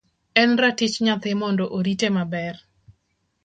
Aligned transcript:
En 0.43 0.51
ratich 0.61 0.95
nyathi 1.07 1.31
mondo 1.41 1.65
orite 1.81 2.13
maber. 2.19 2.55